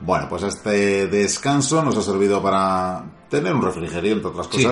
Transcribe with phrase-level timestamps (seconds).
[0.00, 4.62] Bueno, pues este descanso nos ha servido para tener un refrigerio, entre otras Sí.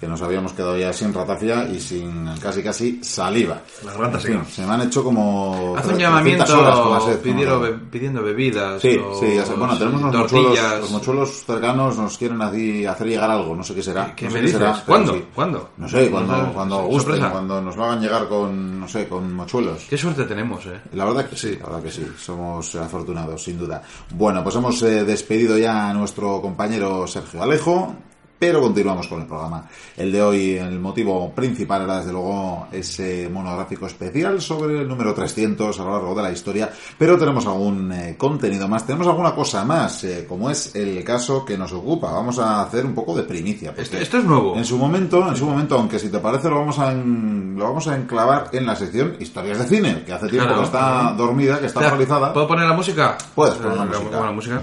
[0.00, 3.62] Que nos habíamos quedado ya sin ratafia y sin casi casi saliva.
[3.84, 4.50] La garganta En fin, seca.
[4.50, 5.74] se me han hecho como...
[5.76, 8.82] Haz un 300 llamamiento horas pidiendo, be- pidiendo bebidas.
[8.82, 9.54] Sí, o- sí, ya sé.
[9.54, 13.74] Bueno, tenemos unos mochuelos, los mochuelos cercanos nos quieren así hacer llegar algo, no sé
[13.74, 14.14] qué será.
[14.16, 14.58] ¿Qué no me qué dices?
[14.58, 15.14] será, ¿Cuándo?
[15.14, 15.24] sí.
[15.34, 15.70] ¿Cuándo?
[15.76, 17.30] No sé, cuando, No cuando gusten, sorpresa.
[17.30, 19.84] cuando nos lo hagan llegar con, no sé, con mochuelos.
[19.88, 20.80] Qué suerte tenemos, eh.
[20.94, 23.82] La verdad que sí, la verdad que sí, somos afortunados, sin duda.
[24.10, 27.94] Bueno, pues hemos eh, despedido ya a nuestro compañero Sergio Alejo,
[28.42, 29.68] pero continuamos con el programa.
[29.96, 35.14] El de hoy, el motivo principal era desde luego ese monográfico especial sobre el número
[35.14, 39.32] 300 a lo largo de la historia, pero tenemos algún eh, contenido más, tenemos alguna
[39.32, 42.10] cosa más, eh, como es el caso que nos ocupa.
[42.10, 43.74] Vamos a hacer un poco de primicia.
[43.76, 44.56] Esto, esto es nuevo.
[44.56, 47.66] en su momento, en su momento, aunque si te parece lo vamos a en- lo
[47.66, 50.78] vamos a enclavar en la sección historias de cine, que hace tiempo Claro, que está
[50.80, 51.16] claro.
[51.16, 52.32] dormida, que está paralizada.
[52.32, 53.16] ¿Puedo poner la música?
[53.36, 54.10] Puedes poner la Eh, música.
[54.10, 54.62] pongo la música.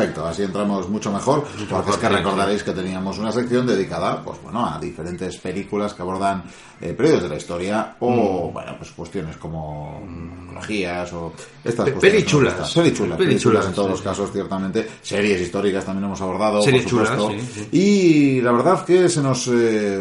[0.00, 4.22] Perfecto, así entramos mucho mejor, porque mejor, es que recordaréis que teníamos una sección dedicada,
[4.22, 6.42] pues bueno, a diferentes películas que abordan
[6.80, 8.52] eh, periodos de la historia o, Mm.
[8.54, 10.02] bueno, pues cuestiones como
[10.46, 12.00] ecologías o estas Pe- cuestiones.
[12.00, 12.74] pelichulas.
[13.18, 14.88] pelichulas en todos sí, los casos, ciertamente.
[15.02, 16.88] Series históricas también hemos abordado, por supuesto.
[17.28, 20.00] chulas, sí, Y la verdad que se nos eh,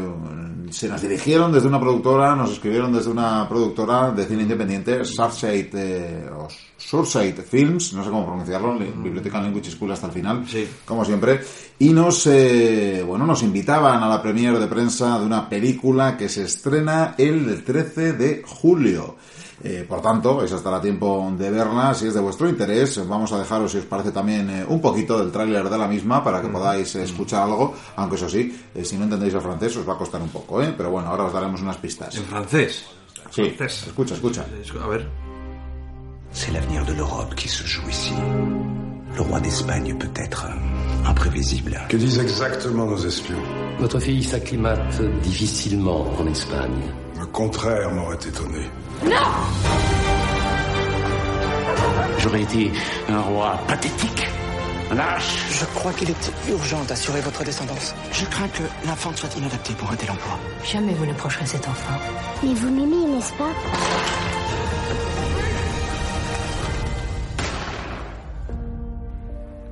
[0.72, 5.70] se nos dirigieron desde una productora, nos escribieron desde una productora de cine independiente, Surfside,
[5.74, 6.48] eh, o
[6.78, 10.68] Surfside Films, no sé cómo pronunciarlo, li- Biblioteca Language School hasta el final, Sí.
[10.86, 11.42] como siempre,
[11.80, 16.30] y nos eh, bueno nos invitaban a la premiere de prensa de una película que
[16.30, 19.16] se estrena el 13 de julio.
[19.64, 21.94] Eh, por tanto, vais a estar a tiempo de verla.
[21.94, 25.20] Si es de vuestro interés, vamos a dejaros, si os parece, también eh, un poquito
[25.20, 27.74] del tráiler de la misma para que podáis eh, escuchar algo.
[27.98, 30.62] Aunque eso sí, eh, si no entendéis el francés, os va a costar un poco,
[30.62, 30.74] ¿eh?
[30.78, 32.16] Pero bueno, ahora os daremos unas pistas.
[32.16, 32.86] En francés.
[33.32, 33.88] Sí, francés.
[33.88, 34.46] escucha, escucha.
[34.62, 35.06] Es- A ver.
[36.32, 38.14] C'est l'avenir de l'Europe qui se joue ici.
[39.16, 41.76] Le roi d'Espagne peut être euh, imprévisible.
[41.90, 43.42] Que disent exactement nos espions
[43.80, 46.84] Votre fille s'acclimate difficilement en Espagne.
[47.20, 48.70] Le contraire m'aurait étonné.
[52.20, 52.72] J'aurais été
[53.10, 54.28] un roi pathétique,
[54.94, 55.46] lâche.
[55.50, 57.94] Je crois qu'il est urgent d'assurer votre descendance.
[58.12, 60.40] Je crains que l'enfant soit inadapté pour un tel emploi.
[60.64, 61.94] Jamais vous n'approcherez cet enfant.
[62.44, 63.54] Mais vous m'aimez, n'est-ce pas?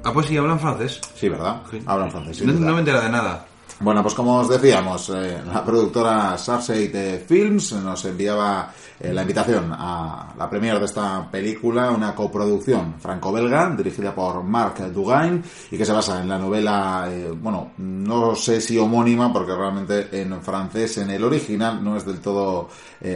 [0.03, 1.01] Ah, pues sí, hablan francés.
[1.15, 1.61] Sí, ¿verdad?
[1.85, 2.45] Hablan francés.
[2.45, 3.45] No, no me entera de nada.
[3.79, 9.71] Bueno, pues como os decíamos, eh, la productora Surfside Films nos enviaba eh, la invitación
[9.71, 15.85] a la premiere de esta película, una coproducción franco-belga dirigida por Marc Dugain y que
[15.85, 20.97] se basa en la novela, eh, bueno, no sé si homónima porque realmente en francés,
[20.97, 22.69] en el original, no es del todo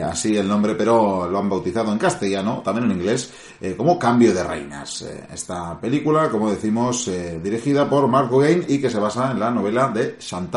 [0.06, 3.34] así el nombre, pero lo han bautizado en castellano, también en inglés,
[3.76, 5.02] como Cambio de Reinas.
[5.34, 7.10] Esta película, como decimos,
[7.42, 10.51] dirigida por Mark Gauguin y que se basa en la novela de Chantal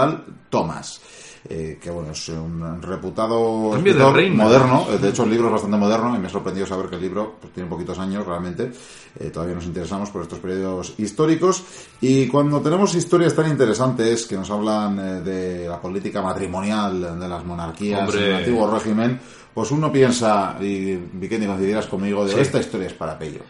[0.50, 1.00] Thomas.
[1.46, 5.76] eh, que bueno, es un reputado escritor moderno, eh, de hecho el libro es bastante
[5.76, 8.72] moderno y me sorprendió saber que el libro pues, tiene poquitos años realmente,
[9.20, 11.62] Eh, todavía nos interesamos por estos periodos históricos
[12.00, 17.28] y cuando tenemos historias tan interesantes que nos hablan eh, de la política matrimonial de
[17.28, 18.18] las monarquías Hombre.
[18.24, 19.20] en el antiguo régimen,
[19.52, 22.40] pues uno piensa, y Vicente coincidirás conmigo, de Sí.
[22.40, 23.40] esta historia es para Pello.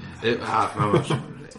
[0.45, 1.07] Ah, vamos.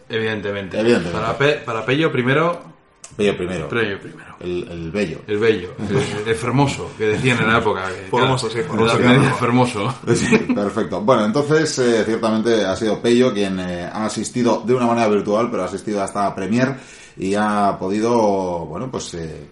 [0.10, 0.78] Evidentemente.
[0.80, 1.18] Evidentemente.
[1.20, 2.75] Para, Pe- para Pello primero,
[3.16, 3.70] Pello primero.
[3.70, 4.36] Pello primero.
[4.42, 5.22] El, el bello.
[5.26, 7.84] El bello, el, el fermoso, que decían en la época.
[7.88, 9.38] Que, Formoso, claro, sí, formoso.
[9.40, 9.96] Fermoso.
[10.16, 11.02] Sí, perfecto.
[11.02, 15.50] Bueno, entonces eh, ciertamente ha sido Pello quien eh, ha asistido de una manera virtual,
[15.50, 16.76] pero ha asistido a esta premier
[17.18, 19.48] y ha podido, bueno, pues eh,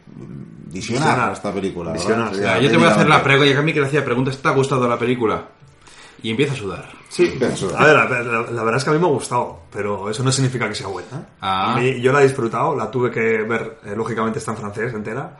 [0.68, 1.32] visionar, Visionar.
[1.34, 1.94] esta película.
[1.94, 4.38] Visionar, yo te voy a hacer la pregunta, y a mí que le hacía preguntas,
[4.38, 5.48] ¿te ha gustado la película?
[6.24, 6.90] Y empieza a sudar.
[7.10, 7.72] Sí, Eso.
[7.78, 10.10] a ver, a ver, la, la verdad es que a mí me ha gustado, pero
[10.10, 11.28] eso no significa que sea buena.
[11.42, 11.74] Ah.
[11.76, 14.94] A mí- yo la he disfrutado, la tuve que ver, eh, lógicamente está en francés
[14.94, 15.38] entera,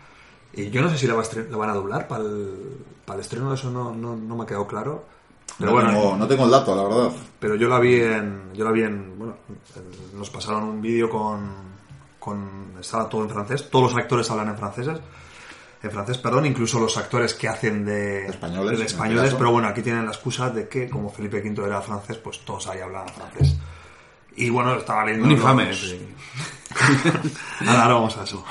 [0.54, 3.22] y yo no sé si la, va la van a doblar para el, para el
[3.22, 5.06] estreno, eso no, no, no me ha quedado claro.
[5.58, 7.12] Pero no, bueno, tengo, no tengo el dato, la verdad.
[7.40, 9.36] pero yo la vi en, yo la vi en, bueno,
[9.76, 11.50] en- nos pasaron un vídeo con,
[12.20, 15.00] con, estaba todo en francés, todos los actores hablan en franceses,
[15.84, 19.68] en francés, perdón, incluso los actores que hacen de Españoles, de este españoles, pero bueno,
[19.68, 23.10] aquí tienen la excusa de que como Felipe V era francés, pues todos ahí hablaban
[23.10, 23.58] francés.
[24.36, 25.68] Y bueno, estaba leyendo Un infame.
[25.68, 26.00] los- sí.
[27.68, 28.44] Ahora, ahora vamos a eso.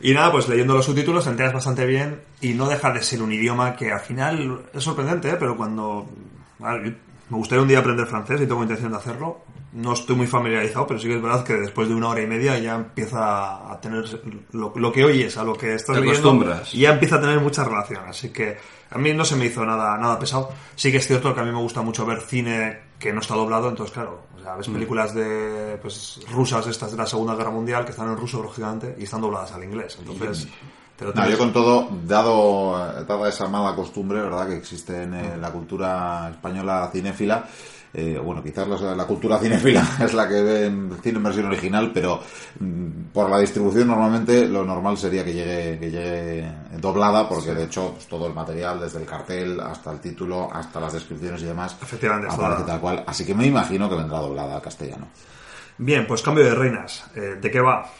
[0.00, 3.22] Y nada, pues leyendo los subtítulos te enteras bastante bien y no deja de ser
[3.22, 5.36] un idioma que al final es sorprendente, ¿eh?
[5.38, 6.08] pero cuando...
[6.58, 6.96] me
[7.36, 11.00] gustaría un día aprender francés y tengo intención de hacerlo, no estoy muy familiarizado, pero
[11.00, 14.04] sí que es verdad que después de una hora y media ya empieza a tener
[14.52, 16.74] lo, lo que oyes, a lo que estás Te viendo, acostumbras.
[16.74, 18.04] y ya empieza a tener mucha relación.
[18.06, 18.58] Así que
[18.90, 20.50] a mí no se me hizo nada, nada pesado.
[20.76, 23.34] Sí que es cierto que a mí me gusta mucho ver cine que no está
[23.34, 24.72] doblado, entonces claro, o sea, ves Mm.
[24.74, 28.94] películas de pues rusas estas de la Segunda Guerra Mundial que están en ruso lógicamente
[28.98, 29.96] y están dobladas al inglés.
[29.98, 30.48] Entonces,
[30.96, 35.02] te lo No, tienes- yo con todo, dado dada esa mala costumbre, ¿verdad?, que existe
[35.04, 37.48] en eh, la cultura española cinéfila,
[37.94, 41.46] eh, bueno, quizás la, la cultura cinéfila es la que ve en cine en versión
[41.46, 42.20] original, pero
[42.58, 47.64] mm, por la distribución normalmente lo normal sería que llegue, que llegue doblada, porque de
[47.64, 51.46] hecho pues, todo el material, desde el cartel hasta el título, hasta las descripciones y
[51.46, 53.04] demás, Efectivamente, aparece tal cual.
[53.06, 55.08] Así que me imagino que vendrá doblada al castellano.
[55.76, 57.04] Bien, pues cambio de reinas.
[57.14, 57.90] Eh, ¿De qué va?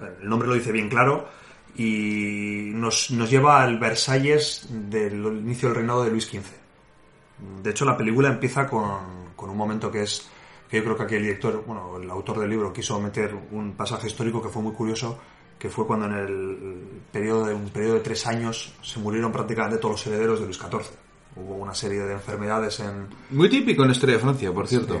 [0.00, 1.28] Eh, El nombre lo dice bien claro
[1.76, 7.62] y nos, nos lleva al Versalles del inicio del reinado de Luis XV.
[7.62, 10.28] De hecho, la película empieza con, con un momento que es
[10.68, 13.72] que yo creo que aquí el director, bueno, el autor del libro quiso meter un
[13.72, 15.18] pasaje histórico que fue muy curioso,
[15.58, 19.78] que fue cuando en el periodo de un periodo de tres años se murieron prácticamente
[19.78, 20.94] todos los herederos de Luis XIV.
[21.36, 25.00] Hubo una serie de enfermedades en, Muy típico en la historia de Francia, por cierto.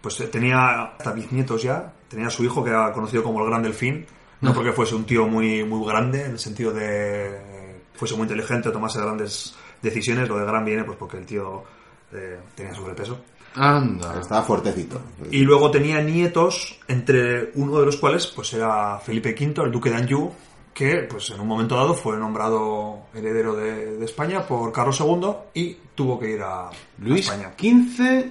[0.00, 3.50] pues eh, tenía hasta bisnietos ya, tenía a su hijo que era conocido como el
[3.50, 4.06] Gran Delfín,
[4.40, 8.70] no porque fuese un tío muy, muy grande, en el sentido de fuese muy inteligente,
[8.70, 11.64] tomase grandes decisiones, lo de gran viene pues porque el tío
[12.12, 13.18] eh, tenía sobrepeso.
[13.54, 14.20] Anda.
[14.20, 15.00] Estaba fuertecito.
[15.30, 19.90] Y luego tenía nietos, entre uno de los cuales pues era Felipe V, el duque
[19.90, 20.32] de Anjou,
[20.72, 25.30] que pues en un momento dado fue nombrado heredero de, de España por Carlos II
[25.54, 27.52] y tuvo que ir a, a Luis España.
[27.58, 28.30] XV.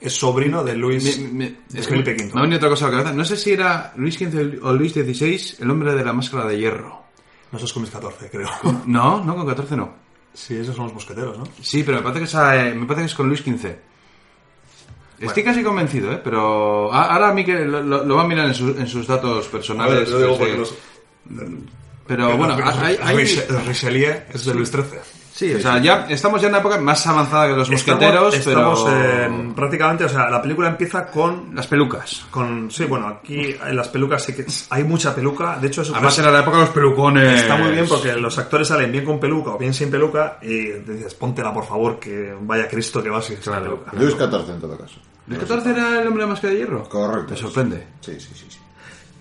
[0.00, 2.30] Es sobrino de Luis Me- me- de es Felipe V.
[2.34, 3.14] me ha venido otra cosa a la cabeza.
[3.14, 6.58] No sé si era Luis XV o Luis XVI, el hombre de la máscara de
[6.58, 7.02] hierro.
[7.52, 8.48] No, eso es con mis 14, creo.
[8.86, 9.90] No, no, con 14 no.
[10.34, 11.44] Sí, esos son los mosqueteros, ¿no?
[11.60, 13.76] Sí, pero me parece que es, eh, me parece que es con Luis XV.
[15.26, 16.20] Estoy casi convencido, ¿eh?
[16.22, 19.06] Pero ahora a mí que lo, lo- lo va a mirar en, su- en sus
[19.06, 20.08] datos personales.
[20.10, 20.74] yo digo porque eh, los-
[22.06, 24.82] Pero bueno, hay, hay- Riche- Richelieu es de Luis XIII.
[25.32, 28.34] sí, o sea, ya estamos ya en una época más avanzada que los Estamos, mosqueteros,
[28.34, 32.26] estamos pero en- prácticamente, o sea, la película empieza con, las pelucas.
[32.30, 32.70] con...
[32.70, 35.56] Sí, bueno, aquí en las pelucas sí que hay mucha peluca.
[35.60, 37.40] De hecho, eso Además era la época de los pelucones.
[37.42, 40.70] está muy bien porque los actores salen bien con peluca o bien sin peluca y
[40.80, 43.92] te dices, póntela por favor, que vaya Cristo que va sin sin peluca.
[43.94, 44.96] Luis XIV en todo caso.
[45.26, 46.88] ¿Luis XIV era el hombre de la máscara de hierro?
[46.88, 47.34] Correcto.
[47.34, 47.86] Te sorprende.
[48.00, 48.46] Sí, sí, sí.
[48.48, 48.58] sí.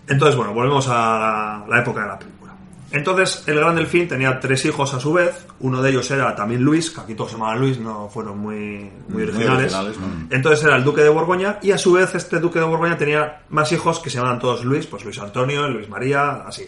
[0.08, 2.42] Entonces, bueno, volvemos a la época de la película.
[2.92, 5.46] Entonces, el Gran Delfín tenía tres hijos a su vez.
[5.62, 8.92] Uno de ellos era también Luis, que aquí todos se llamaban Luis, no fueron muy,
[9.08, 9.74] muy originales.
[9.74, 10.28] originales, ¿no?
[10.30, 13.44] Entonces era el Duque de Borgoña, y a su vez este Duque de Borgoña tenía
[13.50, 16.68] más hijos que se llamaban todos Luis, pues Luis Antonio, Luis María, así.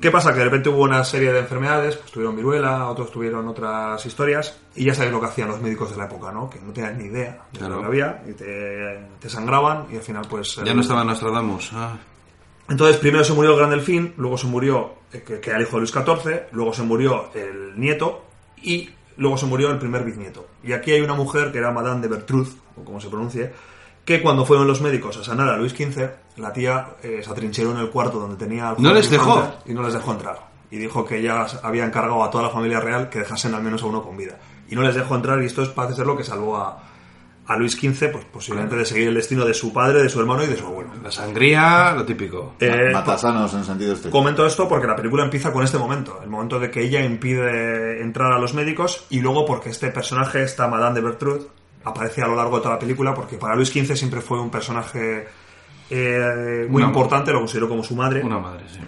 [0.00, 0.32] ¿Qué pasa?
[0.32, 4.58] Que de repente hubo una serie de enfermedades, pues tuvieron viruela, otros tuvieron otras historias,
[4.74, 6.50] y ya sabéis lo que hacían los médicos de la época, ¿no?
[6.50, 7.76] Que no tenían ni idea de Claro.
[7.76, 10.56] lo que había, y te, te sangraban, y al final pues...
[10.56, 11.70] Ya el- no estaba Nostradamus.
[11.72, 11.96] Ah.
[12.68, 15.64] entonces, primero se murió el Gran Delfín, luego se murió, eh, que, que era el
[15.64, 18.24] hijo de Luis XIV, luego se murió el nieto
[18.62, 20.46] y luego se murió el primer bisnieto.
[20.64, 23.52] Y aquí hay una mujer que era Madame de Bertrude, o como se pronuncie,
[24.04, 27.72] que cuando fueron los médicos a sanar a Luis XV, la tía eh, se atrincheró
[27.72, 28.70] en el cuarto donde tenía...
[28.70, 29.46] al ¿No les dejó?
[29.66, 30.48] Y no les dejó entrar.
[30.70, 33.82] Y dijo que ya había encargado a toda la familia real que dejasen al menos
[33.82, 34.38] a uno con vida.
[34.68, 36.82] Y no les dejó entrar y esto es, parece ser lo que salvó a,
[37.46, 40.44] a Luis XV, pues posiblemente de seguir el destino de su padre, de su hermano
[40.44, 40.90] y de su abuelo.
[41.02, 42.54] La sangría, lo típico.
[42.60, 44.16] Eh, Matasanos en sentido estricto.
[44.16, 48.02] Comento esto porque la película empieza con este momento, el momento de que ella impide
[48.02, 51.46] entrar a los médicos y luego porque este personaje, esta Madame de Bertrude,
[51.84, 54.50] aparece a lo largo de toda la película porque para Luis XV siempre fue un
[54.50, 55.26] personaje
[55.90, 58.80] eh, muy Una- importante, lo considero como su madre Una madre, sí.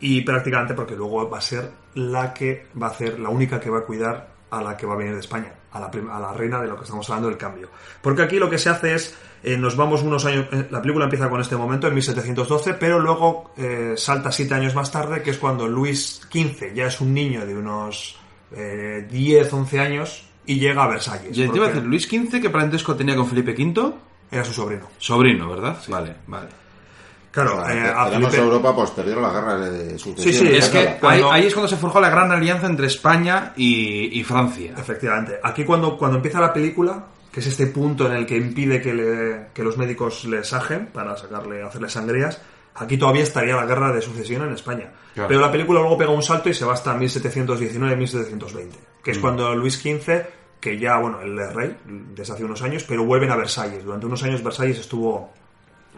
[0.00, 3.68] y prácticamente porque luego va a ser la que va a ser la única que
[3.70, 6.32] va a cuidar a la que va a venir de España, a la, a la
[6.32, 7.68] reina de lo que estamos hablando del cambio.
[8.00, 11.04] Porque aquí lo que se hace es, eh, nos vamos unos años, eh, la película
[11.04, 13.52] empieza con este momento, en 1712, pero luego
[13.96, 17.56] salta siete años más tarde, que es cuando Luis XV ya es un niño de
[17.56, 18.18] unos
[18.52, 21.30] eh, 10, 11 años y llega a Versalles.
[21.30, 23.92] Y te iba a porque decir, Luis XV, ¿qué parentesco tenía con Felipe V?
[24.30, 24.86] Era su sobrino.
[24.98, 25.76] Sobrino, ¿verdad?
[25.88, 26.48] Vale, vale.
[27.32, 30.34] Claro, Ah, eh, a Felipe- Europa posterior a la guerra de sucesión.
[30.34, 30.90] Sí, sí, Es que española.
[30.90, 34.74] ahí, Cuando- ahí es cuando se forjó la gran alianza entre España y, y Francia.
[34.76, 35.38] Efectivamente.
[35.42, 38.92] Aquí cuando, cuando empieza la película, que es este punto en el que impide que,
[38.94, 42.40] le- que los médicos le sajen para sacarle, hacerle sangrías,
[42.74, 44.90] aquí todavía estaría la guerra de sucesión en España.
[45.14, 45.28] Claro.
[45.28, 48.70] Pero la película luego pega un salto y se va hasta 1719-1720,
[49.02, 49.20] que es Mm.
[49.20, 50.26] cuando Luis XV,
[50.60, 53.84] que ya, bueno, él es rey desde hace unos años, pero vuelven a Versalles.
[53.84, 55.30] Durante unos años Versalles estuvo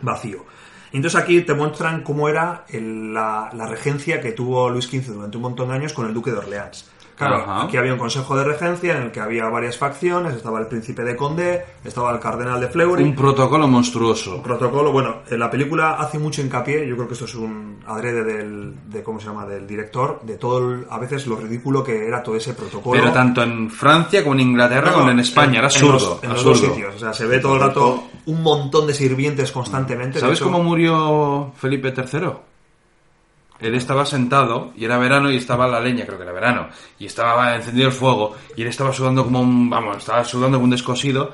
[0.02, 0.44] vacío.
[0.92, 5.14] Y Entonces aquí te muestran cómo era el- la, la regencia que tuvo Luis XV
[5.14, 6.90] durante un montón de años con el duque de Orleans.
[7.26, 7.62] Claro, Ajá.
[7.64, 11.02] aquí había un consejo de regencia en el que había varias facciones, estaba el príncipe
[11.02, 13.02] de Condé, estaba el cardenal de Fleury.
[13.04, 14.42] Un protocolo monstruoso.
[14.42, 18.24] protocolo, bueno, en la película hace mucho hincapié, yo creo que esto es un adrede
[18.24, 22.06] del, de, ¿cómo se llama?, del director, de todo, el- a veces lo ridículo que
[22.06, 23.00] era todo ese protocolo.
[23.00, 25.92] Pero tanto en Francia como en Inglaterra No, como en España, era en absurdo.
[25.92, 26.74] los- En los, dos absurdo.
[26.74, 30.20] sitios, o sea, se ve todo el rato un montón de sirvientes constantemente.
[30.20, 32.28] ¿Sabes hecho- cómo murió Felipe III?
[33.62, 37.06] Él estaba sentado y era verano y estaba la leña, creo que era verano, y
[37.06, 40.70] estaba encendido el fuego y él estaba sudando como un, vamos, estaba sudando como un
[40.70, 41.32] descosido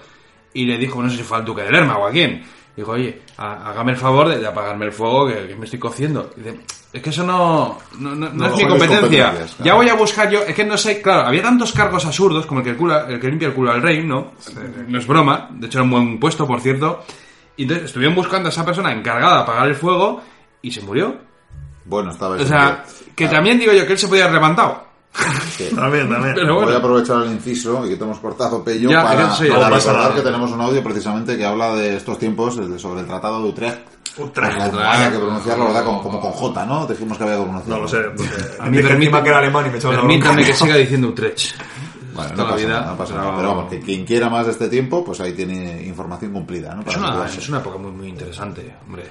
[0.53, 2.43] y le dijo, no sé si fue al duque de Lerma o a quién,
[2.77, 5.79] dijo, oye, há- hágame el favor de, de apagarme el fuego que, que me estoy
[5.79, 6.31] cociendo.
[6.37, 6.61] Y dice,
[6.93, 9.31] es que eso no, no, no- no No es mi competencia.
[9.57, 9.65] claro.
[9.65, 12.61] Ya voy a buscar yo, es que no sé, claro, había tantos cargos absurdos como
[12.61, 12.71] el que,
[13.13, 14.33] el, que limpia el culo al rey, ¿no?
[14.89, 17.05] No es broma, de hecho era un buen puesto, por cierto.
[17.57, 20.23] Y entonces estuvieron buscando a esa persona encargada de apagar el fuego
[20.63, 21.28] y se murió.
[21.89, 22.85] Bueno, estaba O sea,
[23.17, 24.87] que también digo yo que él se podía haber levantado.
[25.75, 26.35] También, también.
[26.35, 29.49] Pero Voy a aprovechar el inciso y que te hemos cortado pello Ya, para, sí,
[29.49, 33.43] para recordar que tenemos un audio precisamente que habla de estos tiempos sobre el Tratado
[33.43, 33.81] de Utrecht.
[34.19, 34.57] Utrecht.
[34.57, 35.85] Pues Hay que pronunciarlo, ¿verdad?
[35.85, 36.87] Como, como con J, ¿no?
[36.87, 37.77] Dijimos que había que pronunciarlo.
[37.77, 37.99] No lo sé.
[38.17, 41.09] porque a mí permítame, que era alemán y me echaba la permítame que siga diciendo
[41.09, 41.57] Utrecht.
[42.15, 43.37] Bueno, no pasa vida, nada, no pasa pero- nada.
[43.37, 46.83] Pero vamos, que quien quiera más de este tiempo, pues ahí tiene información cumplida, ¿no?
[46.83, 49.05] Es una, es una época muy, muy interesante, hombre.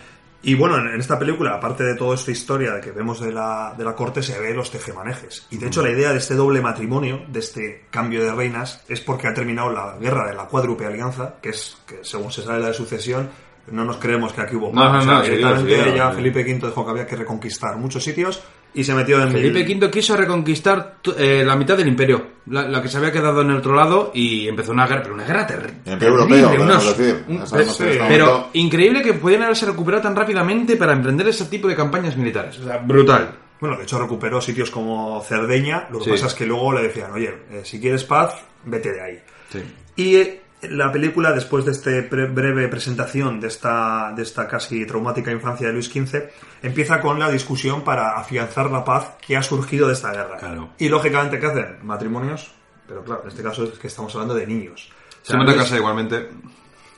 [0.44, 3.74] Y bueno, en, en esta película, aparte de toda esta historia que vemos de la,
[3.78, 5.48] de la corte, se ve los tejemanejes.
[5.50, 9.02] Y de hecho, la idea de este doble matrimonio, de este cambio de reinas, es
[9.02, 12.60] porque ha terminado la guerra de la cuádruple alianza, que es que según se sabe
[12.60, 13.30] la de sucesión,
[13.72, 14.94] no nos creemos que aquí hubo No, más.
[14.94, 16.16] no, O sea, no, sí, directamente sí, sí, ya sí.
[16.16, 18.42] Felipe V dijo que había que reconquistar muchos sitios
[18.74, 22.82] y se metió en Felipe V quiso reconquistar eh, la mitad del imperio, la, la
[22.82, 25.48] que se había quedado en el otro lado, y empezó una guerra, pero una guerra
[25.48, 26.40] ter- El terrible.
[26.40, 27.24] europeo, unos- decir.
[27.28, 31.68] un- este pero momento- increíble que pudieran haberse recuperado tan rápidamente para emprender ese tipo
[31.68, 32.60] de campañas militares.
[32.60, 33.36] O sea, brutal.
[33.60, 36.10] Bueno, de hecho recuperó sitios como Cerdeña, lo que Sí.
[36.12, 39.20] pasa es que luego le decían, oye, eh, si quieres paz, vete de ahí.
[39.52, 39.60] Sí.
[39.96, 45.32] Y eh, la película, después de esta breve presentación de esta, de esta casi traumática
[45.32, 46.24] infancia de Luis XV,
[46.64, 50.38] empieza con la discusión para afianzar la paz que ha surgido de esta guerra.
[50.38, 50.70] Claro.
[50.80, 51.78] Y lógicamente, ¿qué hacen?
[51.84, 52.52] Matrimonios,
[52.88, 54.90] pero claro, en este caso es que estamos hablando de niños.
[54.90, 56.30] O sea, Segunda Luis- casa igualmente.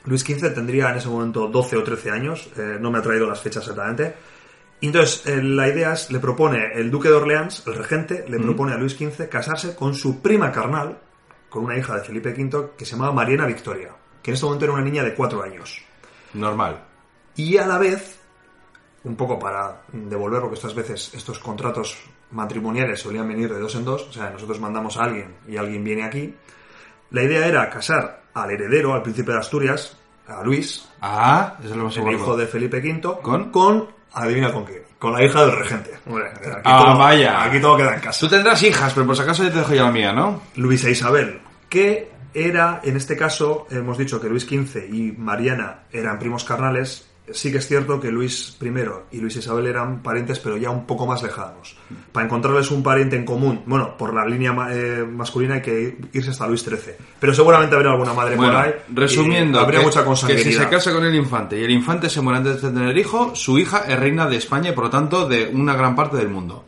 [0.06, 3.26] Luis XV tendría en ese momento 12 o 13 años, eh, no me ha traído
[3.26, 4.14] las fechas exactamente.
[4.80, 8.38] Y entonces, eh, la idea es, le propone el duque de Orleans, el regente, le
[8.38, 10.96] propone a Luis XV casarse con su prima carnal,
[11.50, 13.90] con una hija de Felipe V, que se llamaba Mariana Victoria,
[14.22, 15.82] que en ese momento era una niña de 4 años.
[16.32, 16.84] Normal.
[17.36, 18.18] Y a la vez,
[19.04, 21.98] un poco para devolver, porque estas veces estos contratos
[22.30, 25.82] matrimoniales solían venir de dos en dos, o sea, nosotros mandamos a alguien y alguien
[25.82, 26.34] viene aquí,
[27.10, 29.96] la idea era casar al heredero, al príncipe de Asturias,
[30.28, 33.50] a Luis, Ah, eso lo el hijo de Felipe V, ¿Con?
[33.50, 35.90] con, adivina con quién, con la hija del regente.
[36.06, 37.42] Hombre, aquí Ah, todo- vaya.
[37.42, 38.20] Aquí todo queda en casa.
[38.20, 40.42] Tú tendrás hijas, pero por si acaso yo te dejo ya la mía, ¿no?
[40.54, 46.18] Luisa Isabel, que era, en este caso, hemos dicho que Luis XV y Mariana eran
[46.20, 47.09] primos carnales.
[47.32, 48.70] Sí que es cierto que Luis I
[49.12, 51.76] y Luis Isabel eran parientes, pero ya un poco más lejanos.
[52.12, 56.30] Para encontrarles un pariente en común, bueno, por la línea eh, masculina hay que irse
[56.30, 56.94] hasta Luis XIII.
[57.18, 58.72] Pero seguramente habría alguna madre Bueno, por ahí.
[58.92, 62.20] resumiendo, habría que, mucha que si se casa con el infante y el infante se
[62.20, 65.28] muere antes de tener hijo, su hija es reina de España y por lo tanto
[65.28, 66.64] de una gran parte del mundo.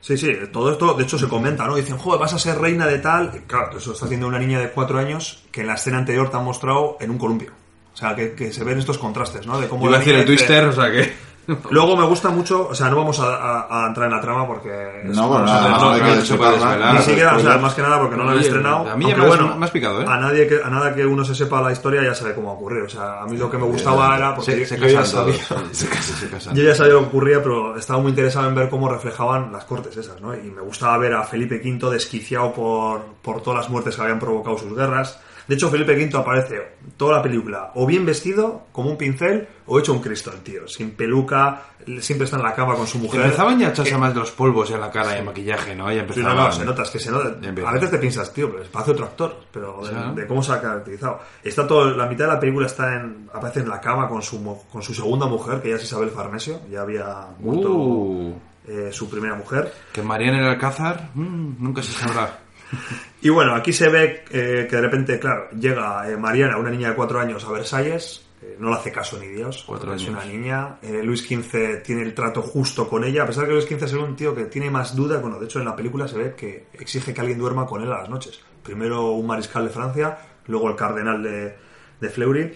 [0.00, 1.74] Sí, sí, todo esto de hecho se comenta, ¿no?
[1.74, 3.32] Dicen, joder, vas a ser reina de tal.
[3.34, 6.30] Y claro, eso está haciendo una niña de cuatro años que en la escena anterior
[6.30, 7.57] te han mostrado en un columpio.
[7.98, 9.58] O sea, que, que se ven estos contrastes, ¿no?
[9.60, 11.26] De cómo Iba a decir el twister, o sea que...
[11.70, 14.46] Luego me gusta mucho, o sea, no vamos a, a- a entrar en la trama
[14.46, 15.00] porque...
[15.04, 18.88] No, bueno, no- ni siquiera, o sea, más que nada porque no lo han estrenado.
[18.90, 20.04] a mí ya me bueno, me has picado, ¿eh?
[20.06, 22.52] A, nadie que, a nada que uno se sepa la historia ya sabe cómo va
[22.52, 22.82] a ocurrir.
[22.82, 25.34] O sea, a mí lo que me gustaba era porque Se, se yo ya sabía...
[25.48, 25.66] todos.
[25.72, 26.54] Se casan, se casan.
[26.54, 29.64] Yo ya sabía lo que ocurría, pero estaba muy interesado en ver cómo reflejaban las
[29.64, 30.34] cortes esas, ¿no?
[30.36, 34.18] Y me gustaba ver a Felipe V desquiciado por, por todas las muertes que habían
[34.20, 35.18] provocado sus guerras.
[35.48, 39.78] De hecho, Felipe V aparece toda la película o bien vestido, como un pincel, o
[39.78, 40.68] hecho un Cristo, el tío.
[40.68, 41.62] Sin peluca,
[42.00, 43.22] siempre está en la cama con su mujer.
[43.22, 45.74] Empezaban ya a echarse Que- más de los polvos en la cara y el maquillaje,
[45.74, 45.86] ¿no?
[45.90, 46.36] Ya Sí, no, empezaban...
[46.36, 47.34] no, se nota, es que se nota.
[47.66, 49.80] A veces te piensas, tío, pero parece otro actor, pero
[50.14, 51.20] de, Sí, cómo se ha caracterizado.
[51.42, 54.42] Está todo, la mitad de la película está en, aparece en la cama con su,
[54.70, 58.34] con su segunda mujer, que ya es Isabel Farnesio, ya había muerto Uh,
[58.68, 59.72] eh, su primera mujer.
[59.94, 62.38] que María en el Alcázar, mm, nunca se sabrá.
[63.20, 66.90] Y bueno, aquí se ve eh, que de repente, claro, llega eh, Mariana, una niña
[66.90, 70.24] de cuatro años, a Versalles, eh, no le hace caso ni Dios, Cuatro es una
[70.24, 70.78] niña.
[70.80, 73.84] Eh, Luis XV tiene el trato justo con ella, a pesar de que Luis XV
[73.84, 76.34] es un tío que tiene más dudas, bueno, de hecho en la película se ve
[76.36, 78.40] que exige que alguien duerma con él a las noches.
[78.62, 81.56] Primero un mariscal de Francia, luego el cardenal de,
[82.00, 82.52] de Fleury.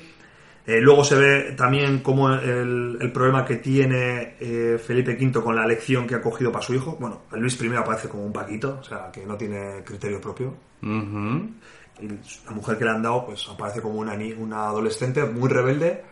[0.65, 5.57] Eh, luego se ve también cómo el, el problema que tiene eh, Felipe V con
[5.57, 6.97] la elección que ha cogido para su hijo.
[7.01, 10.55] Bueno, Luis I aparece como un paquito, o sea, que no tiene criterio propio.
[12.01, 12.07] Y
[12.47, 16.05] la mujer que le han dado, pues aparece como una, una adolescente muy rebelde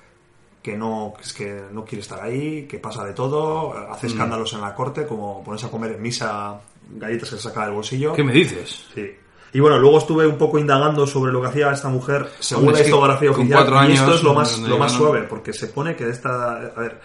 [0.62, 4.11] que no, es que no quiere estar ahí, que pasa de todo, hace Mm.
[4.11, 6.61] escándalos en la corte, como ponerse a comer en misa
[6.97, 8.12] galletas que se saca del bolsillo.
[8.12, 8.88] ¿Qué me dices?
[8.95, 9.11] Sí.
[9.52, 12.75] Y bueno, luego estuve un poco indagando sobre lo que hacía esta mujer según Hombre,
[12.76, 13.90] la historiografía oficial.
[13.90, 16.52] y esto es lo más, lo más suave, porque se pone que esta.
[16.57, 17.00] A ver,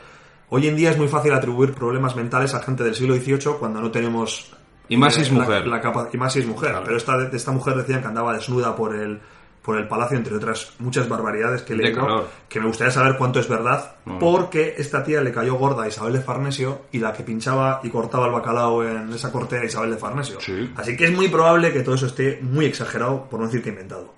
[0.50, 3.82] hoy en día es muy fácil atribuir problemas mentales a gente del siglo XVIII cuando
[3.82, 4.52] no tenemos.
[4.88, 5.66] Y más si es mujer.
[5.66, 6.76] la capa- y más si es mujer.
[6.86, 9.20] Pero esta, esta mujer decían que andaba desnuda por el,
[9.66, 12.28] por el palacio, entre otras muchas barbaridades que leído, calor.
[12.48, 16.14] que me gustaría saber cuánto es verdad, porque esta tía le cayó gorda a Isabel
[16.14, 19.90] de Farnesio y la que pinchaba y cortaba el bacalao en esa corte era Isabel
[19.92, 20.40] de Farnesio.
[20.40, 20.72] Sí.
[20.78, 23.70] Así que es muy probable que todo eso esté muy exagerado, por no decir que
[23.70, 24.14] inventado.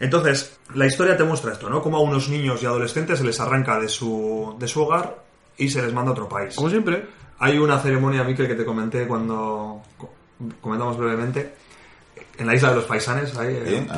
[0.00, 1.80] Entonces, la historia te muestra esto, ¿no?
[1.80, 5.16] Como a unos niños y adolescentes se les arranca de su, de su hogar
[5.56, 6.56] y se les manda a otro país.
[6.56, 7.06] Como siempre.
[7.38, 10.10] Hay una ceremonia, Miquel, que te comenté cuando co-
[10.60, 11.54] comentamos brevemente,
[12.42, 13.88] en la isla de los paisanes, ahí, Bien,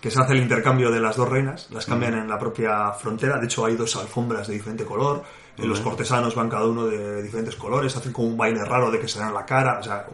[0.00, 3.38] que se hace el intercambio de las dos reinas, las cambian en la propia frontera,
[3.38, 5.22] de hecho hay dos alfombras de diferente color,
[5.56, 9.00] eh, los cortesanos van cada uno de diferentes colores, hacen como un baile raro de
[9.00, 10.04] que se dan la cara, o sea,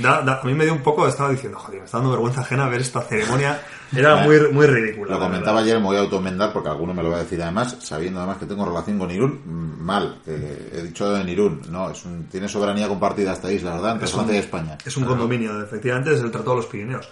[0.00, 2.40] da- da- a mí me dio un poco, estaba diciendo, joder, me está dando vergüenza
[2.42, 3.60] ajena ver esta ceremonia,
[3.96, 5.14] era muy, muy ridícula.
[5.14, 7.76] Lo comentaba ayer, me voy a autoenmendar porque alguno me lo va a decir además,
[7.80, 10.32] sabiendo además que tengo relación con Irún, mm, mal, que
[10.72, 13.92] he dicho en Irún, no, es un, tiene soberanía compartida esta isla, ¿verdad?
[13.92, 14.78] Entre Es Francia y España.
[14.84, 17.08] Es un condominio, efectivamente, desde el Tratado de los Pirineos.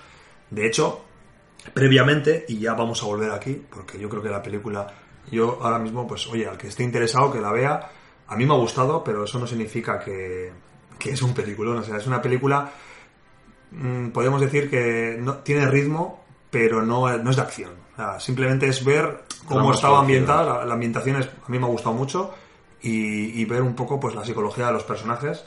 [0.51, 1.03] De hecho,
[1.75, 4.87] previamente, y ya vamos a volver aquí, porque yo creo que la película,
[5.31, 7.91] yo ahora mismo, pues oye, al que esté interesado que la vea,
[8.27, 10.53] a mí me ha gustado, pero eso no significa que,
[10.99, 11.79] que es un peliculón.
[11.79, 12.71] O sea, es una película,
[13.71, 17.73] mm, podemos decir que no, tiene ritmo, pero no, no es de acción.
[17.93, 21.67] O sea, simplemente es ver cómo estaba ambientada, la, la ambientación es- a mí me
[21.67, 22.33] ha gustado mucho,
[22.81, 25.45] y, y ver un poco pues la psicología de los personajes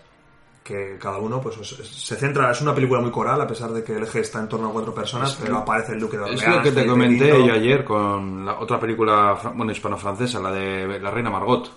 [0.64, 3.72] que cada uno pues es- es- se centra es una película muy coral a pesar
[3.72, 6.26] de que el eje está en torno a cuatro personas pero aparece el Duque de
[6.26, 10.52] Es Orleans lo que te comenté yo ayer con la otra película, bueno, hispano-francesa, la
[10.52, 11.72] de La Reina Margot.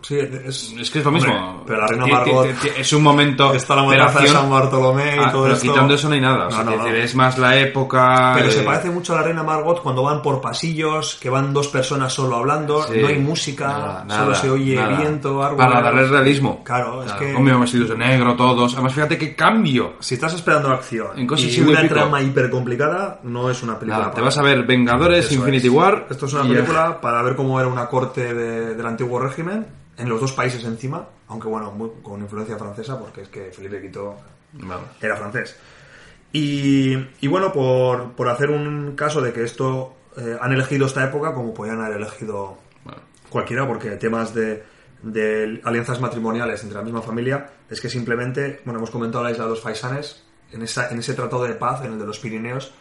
[0.00, 1.32] Sí es, Es que es lo mismo.
[1.34, 2.46] Hombre, pero la reina Margot
[2.78, 4.28] es un momento está la de matanza de.
[4.28, 6.46] San Bartolomé y Ah, todo pero esto quitando eso no hay nada.
[6.46, 7.04] O sea, No, no, quiero decir, no.
[7.04, 8.32] es más la época.
[8.36, 11.68] pero se parece mucho a la reina Margot cuando van por pasillos que van dos
[11.68, 12.94] personas solo hablando Sí.
[13.02, 14.96] no hay música Nada, solo se oye nada.
[14.96, 16.62] viento Para darle realismo.
[16.64, 18.72] claro es que vestidos de negro todos.
[18.74, 19.94] Además, fíjate qué cambio.
[20.00, 24.10] si estás esperando acción En cosas y una trama hiper complicada no es una película
[24.12, 25.72] te vas a ver Vengadores, Eso Infinity es.
[25.72, 26.06] War.
[26.08, 30.08] Esto es una película para ver cómo era una corte de- del antiguo régimen, en
[30.08, 33.90] los dos países encima, aunque bueno, muy- con influencia francesa, porque es que Felipe
[34.52, 34.86] Vamos.
[35.00, 35.56] era francés.
[36.32, 41.04] Y, y bueno, por, por hacer un caso de que esto eh, han elegido esta
[41.04, 42.58] época como podían haber elegido
[43.28, 44.62] cualquiera, porque temas de,
[45.02, 49.44] de alianzas matrimoniales entre la misma familia es que simplemente, bueno, hemos comentado la isla
[49.44, 52.72] de los Faisanes, en, esa, en ese tratado de paz, en el de los Pirineos,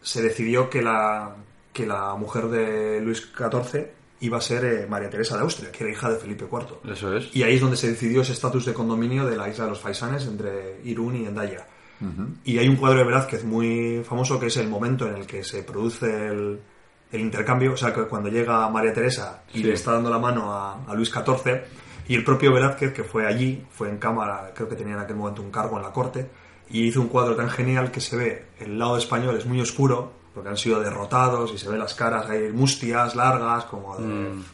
[0.00, 1.34] se decidió que la,
[1.72, 3.88] que la mujer de Luis XIV
[4.20, 6.92] iba a ser eh, María Teresa de Austria, que era hija de Felipe IV.
[6.92, 7.34] Eso es.
[7.34, 9.80] Y ahí es donde se decidió ese estatus de condominio de la isla de los
[9.80, 11.66] Faisanes entre Irún y Endaya.
[12.44, 15.42] Y hay un cuadro de Velázquez muy famoso que es el momento en el que
[15.42, 16.60] se produce el,
[17.10, 19.64] el intercambio, o sea, que cuando llega María Teresa y Sí.
[19.64, 21.60] le está dando la mano a, a Luis XIV,
[22.06, 25.16] y el propio Velázquez, que fue allí, fue en cámara, creo que tenía en aquel
[25.16, 26.30] momento un cargo en la corte,
[26.70, 30.12] y hizo un cuadro tan genial que se ve el lado español es muy oscuro,
[30.38, 34.06] porque han sido derrotados, y se ven las caras ahí mustias, largas, como de...
[34.06, 34.44] Mm.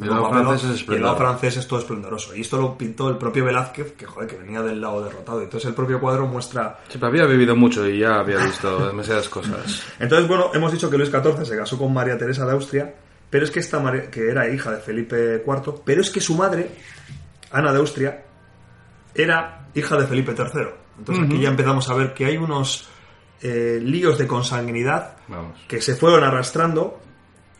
[0.00, 2.34] El lado francés es y el lado francés es todo esplendoroso.
[2.34, 5.42] Y esto lo pintó el propio Velázquez, que joder, que venía del lado derrotado.
[5.42, 9.28] Entonces el propio cuadro muestra Sí, pero había vivido mucho y ya había visto demasiadas
[9.28, 9.82] cosas.
[10.00, 12.94] Entonces, bueno, hemos dicho que Luis XIV se casó con María Teresa de Austria,
[13.28, 16.36] pero es que esta María- que era hija de Felipe IV, pero es que su
[16.36, 16.70] madre,
[17.50, 18.24] Ana de Austria,
[19.14, 20.68] era hija de Felipe III.
[20.98, 22.88] Entonces aquí ya empezamos a ver que hay unos
[23.42, 25.58] eh, líos de consanguinidad Vamos.
[25.66, 27.00] que se fueron arrastrando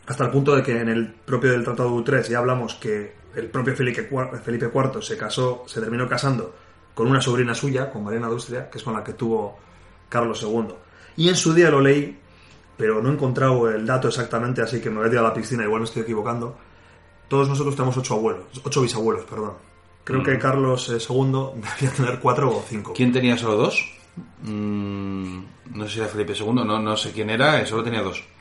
[0.05, 3.15] hasta el punto de que en el propio del Tratado de Utrecht ya hablamos que
[3.35, 6.53] el propio Felipe IV, Felipe IV se casó, se terminó casando
[6.93, 9.57] con una sobrina suya, con Mariana de Austria, que es con la que tuvo
[10.09, 10.75] Carlos II.
[11.17, 12.19] Y en su día lo leí,
[12.77, 15.33] pero no he encontrado el dato exactamente, así que me voy a tirar a la
[15.33, 16.57] piscina, igual me estoy equivocando.
[17.27, 19.53] Todos nosotros tenemos ocho abuelos, ocho bisabuelos, perdón.
[20.03, 22.93] Creo que Carlos eh, II debía tener cuatro o cinco.
[22.93, 23.83] ¿Quién tenía solo dos?
[24.43, 25.39] Mm,
[25.75, 28.23] no sé si era Felipe II, no, no sé quién era, eh, solo tenía dos.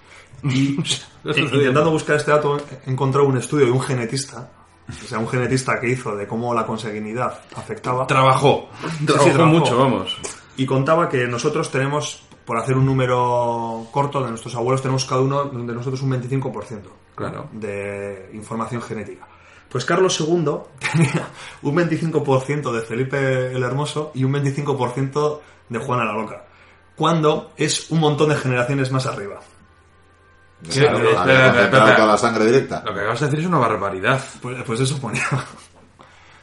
[0.44, 0.76] Y
[1.24, 4.50] eh, intentando buscar este dato, he encontrado un estudio de un genetista,
[4.88, 8.06] o sea, un genetista que hizo de cómo la consanguinidad afectaba.
[8.08, 9.46] Trabajó, sí, trabajó trabajó.
[9.46, 10.18] mucho, vamos.
[10.56, 15.20] Y contaba que nosotros tenemos por hacer un número corto de nuestros abuelos, tenemos cada
[15.20, 16.80] uno de nosotros un 25%
[17.14, 17.48] Claro.
[17.52, 19.28] de información genética.
[19.68, 20.44] Pues Carlos II
[20.92, 21.28] tenía
[21.62, 25.38] un 25% de Felipe el Hermoso y un 25%
[25.72, 26.44] de Juana la Loca.
[26.96, 29.40] Cuando es un montón de generaciones más arriba.
[30.68, 31.96] Sí, Había espera, espera, concentrado espera.
[31.96, 32.82] toda la sangre directa.
[32.84, 34.20] Lo que acabas de decir es una barbaridad.
[34.40, 35.22] Pues, pues eso ponía.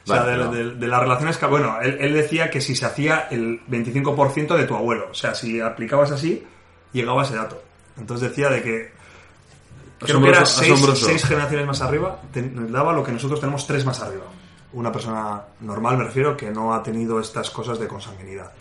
[0.05, 1.45] O sea, de, pero- de- de las relaciones que...
[1.45, 5.09] Bueno, él, él decía que si se hacía el 25% de tu abuelo.
[5.11, 6.43] O sea, si aplicabas así,
[6.93, 7.61] llegaba ese dato.
[7.95, 8.91] Entonces decía de que...
[9.99, 14.01] Creo que era seis, seis generaciones más arriba, daba lo que nosotros tenemos tres más
[14.01, 14.23] arriba.
[14.73, 18.51] Una persona normal, me refiero, que no ha tenido estas cosas de consanguinidad.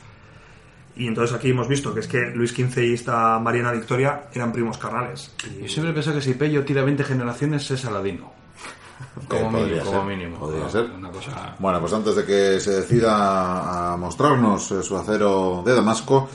[0.98, 4.52] Y entonces aquí hemos visto que es que Luis XV y esta Mariana Victoria eran
[4.52, 5.32] primos carnales.
[5.58, 8.32] Y- Yo siempre pensado que si Pello tira 20 generaciones es Aladino.
[9.28, 10.38] Como Eh, podría mínimo, como mínimo.
[10.38, 10.90] podría No, ser.
[10.90, 11.54] Una cosa...
[11.60, 16.28] Bueno, pues antes de que se decida a mostrarnos eh, su acero de Damasco,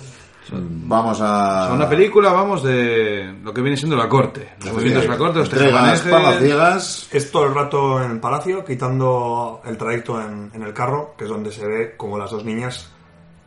[0.54, 1.68] vamos a...
[1.68, 4.54] A una película, vamos, de lo que viene siendo la corte.
[4.64, 7.10] Los movimientos de la corte, los palaciegas.
[7.12, 11.26] Es todo el rato en el palacio, quitando el trayecto en, en el carro, que
[11.26, 12.90] es donde se ve como las dos niñas,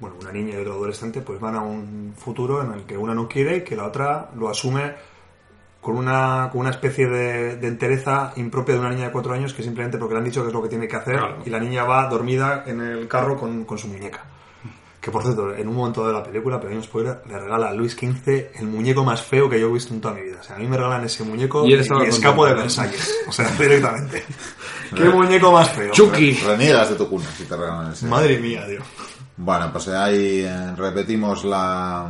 [0.01, 3.15] bueno, una niña y otro adolescente, pues van a un futuro en el que una
[3.15, 4.95] no quiere y que la otra lo asume
[5.81, 9.55] con una, con una especie de, de entereza impropia de una niña de cuatro años
[9.55, 11.37] que simplemente porque le han dicho que es lo que tiene que hacer Claro.
[11.45, 14.25] y la niña va dormida en el carro con, con su muñeca.
[15.01, 17.93] Que por cierto, en un momento de la película, pequeño spoiler, le regala a Luis
[17.93, 18.29] XV
[18.59, 20.39] el muñeco más feo que yo he visto en toda mi vida.
[20.41, 22.55] O sea, a mí me regalan ese muñeco Y y, escapo de.
[22.55, 23.15] Versalles.
[23.29, 24.25] O sea, directamente.
[24.93, 25.93] ¿Qué muñeco más feo?
[25.93, 26.33] Chucky.
[26.45, 28.07] Reniegas de tu cuna si te regalan ese.
[28.07, 28.81] Madre mía, tío.
[29.39, 32.09] Bueno, pues ahí eh, repetimos la,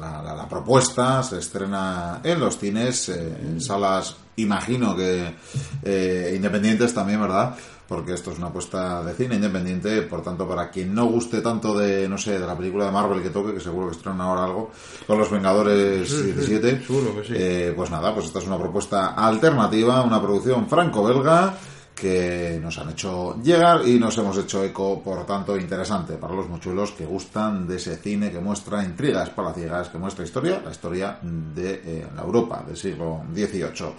[0.00, 5.34] la, la- la propuesta, se estrena en los cines, eh, en salas, imagino que
[5.82, 7.54] eh, independientes también, ¿verdad?
[7.88, 11.76] Porque esto es una apuesta de cine independiente, por tanto, para quien no guste tanto
[11.76, 14.44] de, no sé, de la película de Marvel que toque, que seguro que estrenan ahora
[14.44, 14.70] algo,
[15.06, 17.32] con los Vengadores 17, seguro que sí.
[17.36, 21.54] eh, pues nada, pues esta es una propuesta alternativa, una producción franco-belga
[22.02, 26.48] que nos han hecho llegar y nos hemos hecho eco, por tanto, interesante para los
[26.48, 31.16] mochuelos que gustan de ese cine que muestra intrigas palaciegas, que muestra historia, la historia
[31.22, 33.94] de eh, la Europa del siglo XVIII.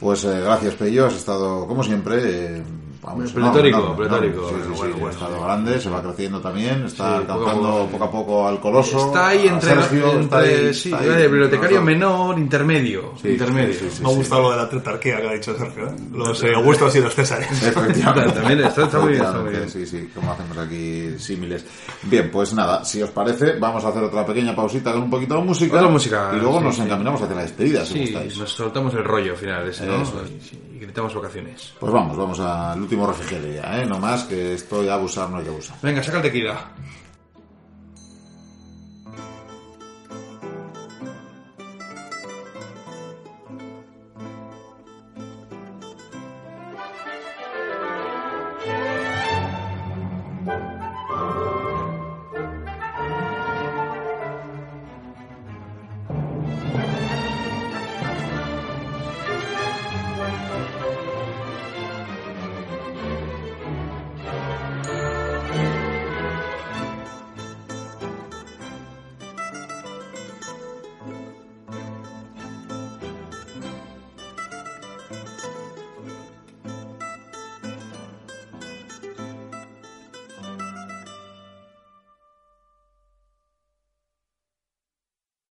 [0.00, 2.62] Pues eh, gracias, Pello, has estado, como siempre, eh,
[3.02, 4.48] vamos, Pletórico, enorme, pletórico.
[4.48, 4.62] enorme.
[4.64, 7.36] Sí, sí, sí, Bueno, ha bueno, grande, se va creciendo también, está Sí, poco a
[7.50, 7.90] alcanzando poco.
[7.90, 9.06] poco a poco al coloso.
[9.06, 10.38] Está ahí a entre, Sergio, está entre
[10.68, 13.12] ahí, sí, está ahí, vale, bibliotecario menor, intermedio.
[13.20, 13.74] Sí, intermedio.
[13.74, 14.02] sí, sí, sí.
[14.02, 15.94] Me ha gustado lo de la tetarquía que ha dicho Sergio, ¿eh?
[16.12, 17.50] Los eh, Augustos y los Césares.
[17.62, 18.32] Efectivamente.
[18.32, 19.68] También está- está muy bien, está muy bien.
[19.68, 21.64] Sí, sí, como hacemos aquí símiles.
[22.04, 25.34] Bien, pues nada, si os parece, vamos a hacer otra pequeña pausita con un poquito
[25.36, 25.76] de música.
[25.76, 26.82] Otra música, Y luego sí, nos sí.
[26.82, 28.38] encaminamos hacia la despedida, si Sí, gustáis.
[28.38, 30.02] nos soltamos el rollo final ese, ¿no?
[30.02, 31.72] Y, sí, gritamos vacaciones.
[31.78, 33.86] Pues vamos, vamos al último refrigerio ¿eh?
[33.86, 35.76] No más, que esto ya abusar no hay que abusar.
[35.80, 36.72] Venga, saca el tequila.